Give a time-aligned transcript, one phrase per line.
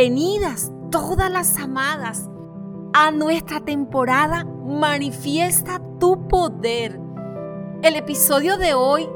[0.00, 2.30] Bienvenidas todas las amadas
[2.92, 7.00] a nuestra temporada Manifiesta tu poder.
[7.82, 9.08] El episodio de hoy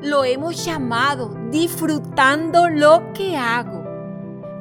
[0.00, 3.84] lo hemos llamado Disfrutando lo que hago.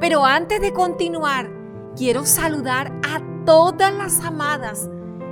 [0.02, 1.50] Pero antes de continuar,
[1.96, 4.90] quiero saludar a todas las amadas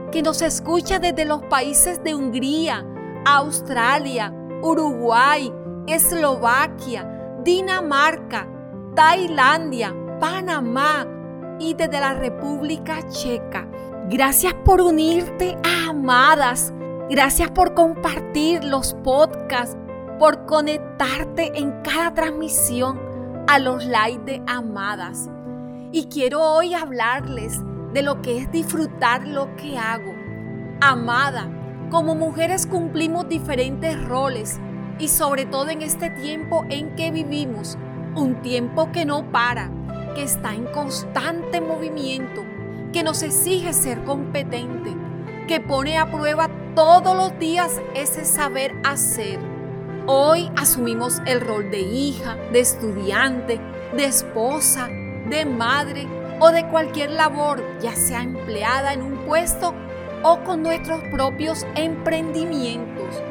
[0.10, 2.86] que nos escuchan desde los países de Hungría,
[3.26, 5.52] Australia, Uruguay,
[5.86, 8.48] Eslovaquia, Dinamarca,
[8.96, 11.07] Tailandia, Panamá
[11.59, 13.68] y desde la República Checa.
[14.09, 16.73] Gracias por unirte a Amadas.
[17.09, 19.78] Gracias por compartir los podcasts,
[20.19, 23.00] por conectarte en cada transmisión
[23.47, 25.29] a los likes de Amadas.
[25.92, 27.59] Y quiero hoy hablarles
[27.93, 30.14] de lo que es disfrutar lo que hago.
[30.81, 31.50] Amada,
[31.89, 34.59] como mujeres cumplimos diferentes roles
[35.00, 37.78] y sobre todo en este tiempo en que vivimos,
[38.16, 39.72] un tiempo que no para,
[40.14, 42.44] que está en constante movimiento,
[42.92, 44.96] que nos exige ser competente,
[45.48, 49.40] que pone a prueba todos los días ese saber hacer.
[50.06, 53.60] Hoy asumimos el rol de hija, de estudiante,
[53.96, 56.08] de esposa, de madre
[56.40, 59.73] o de cualquier labor, ya sea empleada en un puesto
[60.23, 63.22] o con nuestros propios emprendimientos.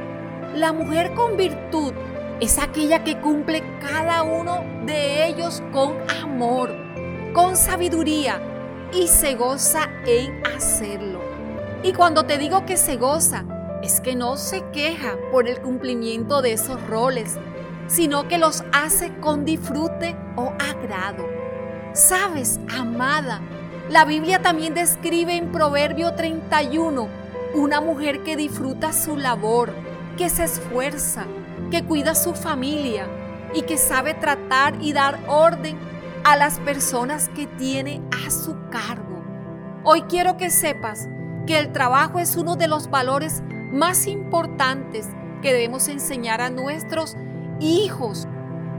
[0.54, 1.92] La mujer con virtud
[2.40, 6.70] es aquella que cumple cada uno de ellos con amor,
[7.32, 8.40] con sabiduría
[8.92, 11.20] y se goza en hacerlo.
[11.82, 13.44] Y cuando te digo que se goza,
[13.82, 17.36] es que no se queja por el cumplimiento de esos roles,
[17.88, 21.26] sino que los hace con disfrute o agrado.
[21.92, 23.40] Sabes, amada,
[23.90, 27.08] la Biblia también describe en Proverbio 31
[27.54, 29.72] una mujer que disfruta su labor,
[30.16, 31.24] que se esfuerza,
[31.70, 33.06] que cuida su familia
[33.54, 35.78] y que sabe tratar y dar orden
[36.24, 39.22] a las personas que tiene a su cargo.
[39.84, 41.08] Hoy quiero que sepas
[41.46, 43.42] que el trabajo es uno de los valores
[43.72, 45.08] más importantes
[45.40, 47.16] que debemos enseñar a nuestros
[47.60, 48.26] hijos.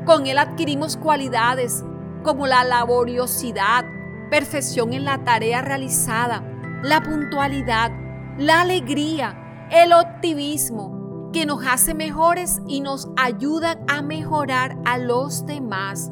[0.05, 1.83] Con él adquirimos cualidades
[2.23, 3.85] como la laboriosidad,
[4.29, 6.44] perfección en la tarea realizada,
[6.83, 7.91] la puntualidad,
[8.38, 10.98] la alegría, el optimismo,
[11.31, 16.12] que nos hace mejores y nos ayudan a mejorar a los demás.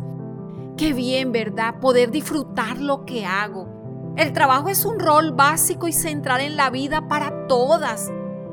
[0.77, 1.79] Qué bien, ¿verdad?
[1.79, 3.67] Poder disfrutar lo que hago.
[4.15, 8.11] El trabajo es un rol básico y central en la vida para todas,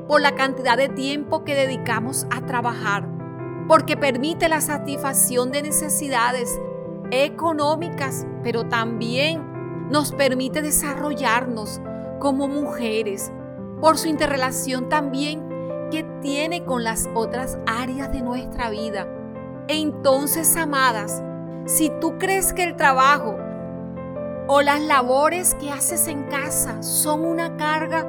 [0.08, 3.08] por la cantidad de tiempo que dedicamos a trabajar,
[3.68, 6.60] porque permite la satisfacción de necesidades
[7.10, 9.42] económicas, pero también
[9.90, 11.80] nos permite desarrollarnos
[12.20, 13.32] como mujeres,
[13.80, 15.53] por su interrelación también
[16.02, 19.06] tiene con las otras áreas de nuestra vida.
[19.68, 21.22] Entonces, amadas,
[21.66, 23.36] si tú crees que el trabajo
[24.48, 28.06] o las labores que haces en casa son una carga,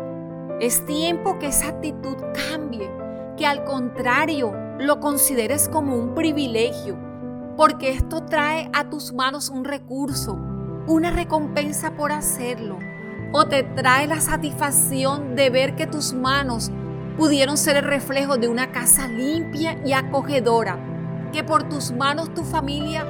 [0.59, 2.89] es tiempo que esa actitud cambie,
[3.37, 6.97] que al contrario lo consideres como un privilegio,
[7.55, 10.37] porque esto trae a tus manos un recurso,
[10.87, 12.77] una recompensa por hacerlo,
[13.31, 16.71] o te trae la satisfacción de ver que tus manos
[17.17, 20.77] pudieron ser el reflejo de una casa limpia y acogedora,
[21.31, 23.05] que por tus manos tu familia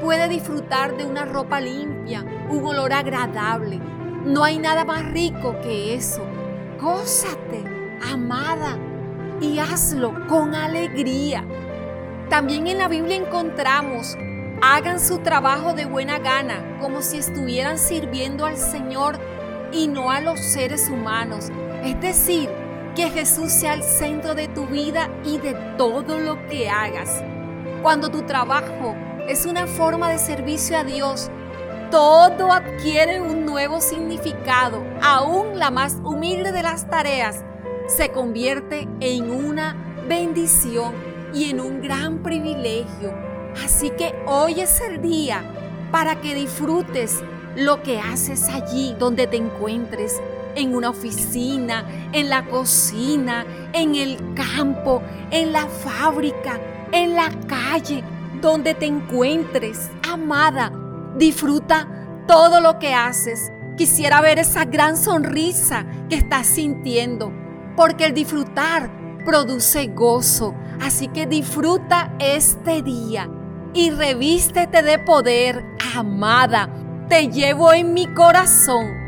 [0.00, 3.80] puede disfrutar de una ropa limpia, un olor agradable.
[4.24, 6.24] No hay nada más rico que eso.
[6.80, 7.64] Gózate,
[8.12, 8.76] amada,
[9.40, 11.44] y hazlo con alegría.
[12.28, 14.16] También en la Biblia encontramos,
[14.62, 19.18] hagan su trabajo de buena gana, como si estuvieran sirviendo al Señor
[19.72, 21.50] y no a los seres humanos.
[21.84, 22.48] Es decir,
[22.94, 27.22] que Jesús sea el centro de tu vida y de todo lo que hagas.
[27.82, 28.94] Cuando tu trabajo
[29.28, 31.30] es una forma de servicio a Dios,
[31.90, 34.82] todo adquiere un nuevo significado.
[35.02, 37.44] Aún la más humilde de las tareas
[37.88, 39.76] se convierte en una
[40.08, 40.94] bendición
[41.34, 43.12] y en un gran privilegio.
[43.64, 45.42] Así que hoy es el día
[45.90, 47.22] para que disfrutes
[47.56, 50.20] lo que haces allí donde te encuentres
[50.56, 56.60] en una oficina, en la cocina, en el campo, en la fábrica,
[56.92, 58.04] en la calle,
[58.40, 59.90] donde te encuentres.
[60.08, 60.72] Amada,
[61.16, 61.88] disfruta
[62.26, 63.52] todo lo que haces.
[63.76, 67.32] Quisiera ver esa gran sonrisa que estás sintiendo,
[67.76, 68.90] porque el disfrutar
[69.24, 70.54] produce gozo.
[70.80, 73.28] Así que disfruta este día
[73.72, 75.64] y revístete de poder,
[75.96, 76.68] amada.
[77.08, 79.02] Te llevo en mi corazón